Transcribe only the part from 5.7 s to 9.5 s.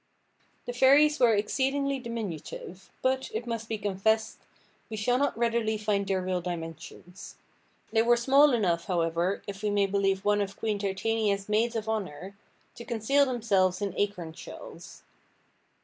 find their real dimensions. They were small enough, however,